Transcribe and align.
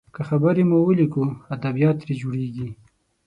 که 0.15 0.21
خبرې 0.29 0.63
مو 0.69 0.77
وليکو، 0.83 1.23
ادبيات 1.55 1.95
ترې 2.01 2.13
جوړیږي. 2.21 2.69